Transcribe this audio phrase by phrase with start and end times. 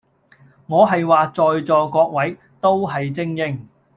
[0.65, 3.67] 我係話在座各位都係精英